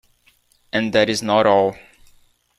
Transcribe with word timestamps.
And 0.73 0.93
that 0.93 1.11
is 1.11 1.21
not 1.21 1.45
all. 1.45 1.75